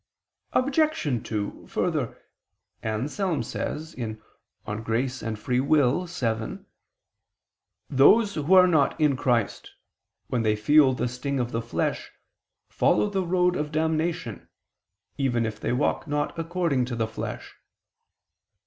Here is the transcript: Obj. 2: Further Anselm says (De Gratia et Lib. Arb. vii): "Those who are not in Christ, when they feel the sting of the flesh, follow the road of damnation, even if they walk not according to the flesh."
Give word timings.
Obj. 0.53 1.21
2: 1.23 1.67
Further 1.67 2.17
Anselm 2.81 3.43
says 3.43 3.93
(De 3.93 4.17
Gratia 4.65 5.25
et 5.27 5.29
Lib. 5.29 5.37
Arb. 5.37 6.37
vii): 6.39 6.65
"Those 7.87 8.33
who 8.33 8.51
are 8.55 8.65
not 8.65 8.99
in 8.99 9.15
Christ, 9.15 9.73
when 10.25 10.41
they 10.41 10.55
feel 10.55 10.93
the 10.93 11.07
sting 11.07 11.39
of 11.39 11.51
the 11.51 11.61
flesh, 11.61 12.11
follow 12.67 13.11
the 13.11 13.21
road 13.23 13.55
of 13.55 13.71
damnation, 13.71 14.47
even 15.19 15.45
if 15.45 15.59
they 15.59 15.71
walk 15.71 16.07
not 16.07 16.35
according 16.39 16.85
to 16.85 16.95
the 16.95 17.07
flesh." 17.07 17.53